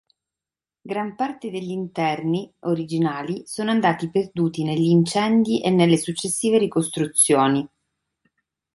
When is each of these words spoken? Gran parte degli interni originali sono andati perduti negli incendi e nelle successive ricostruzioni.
Gran 0.83 1.15
parte 1.15 1.51
degli 1.51 1.69
interni 1.69 2.51
originali 2.61 3.43
sono 3.45 3.69
andati 3.69 4.09
perduti 4.09 4.63
negli 4.63 4.87
incendi 4.87 5.61
e 5.61 5.69
nelle 5.69 5.97
successive 5.97 6.57
ricostruzioni. 6.57 7.69